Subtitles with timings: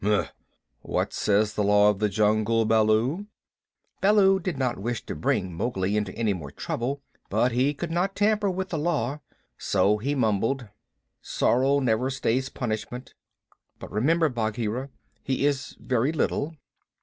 [0.03, 0.29] "Mf!
[0.81, 3.27] What says the Law of the Jungle, Baloo?"
[4.01, 8.15] Baloo did not wish to bring Mowgli into any more trouble, but he could not
[8.15, 9.19] tamper with the Law,
[9.59, 10.67] so he mumbled:
[11.21, 13.13] "Sorrow never stays punishment.
[13.77, 14.89] But remember, Bagheera,
[15.21, 16.55] he is very little."